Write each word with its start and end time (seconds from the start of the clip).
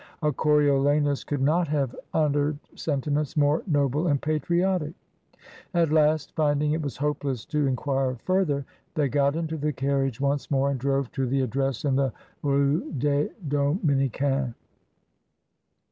A 0.23 0.31
Coriolanus 0.33 1.23
could 1.23 1.43
not 1.43 1.67
have 1.67 1.95
uttered 2.11 2.57
sentiments 2.73 3.37
more 3.37 3.61
noble 3.67 4.07
and 4.07 4.19
patriotic 4.19 4.95
At 5.75 5.91
last, 5.91 6.35
finding 6.35 6.71
it 6.73 6.81
was 6.81 6.97
hopeless 6.97 7.45
to 7.45 7.67
inquire 7.67 8.15
further, 8.15 8.65
they 8.95 9.09
got 9.09 9.35
into 9.35 9.57
the 9.57 9.71
carriage 9.73 10.19
once 10.19 10.49
more, 10.49 10.71
and 10.71 10.79
drove 10.79 11.11
to 11.11 11.27
the 11.27 11.41
address 11.41 11.85
in 11.85 11.97
the 11.97 12.11
Rue 12.41 12.91
des 12.93 13.29
Dominicains. 13.47 14.55